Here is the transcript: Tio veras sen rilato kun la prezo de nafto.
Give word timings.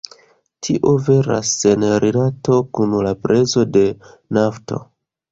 Tio 0.67 0.93
veras 1.09 1.49
sen 1.65 1.83
rilato 2.03 2.57
kun 2.77 2.95
la 3.07 3.11
prezo 3.27 3.65
de 3.77 3.83
nafto. 4.39 4.81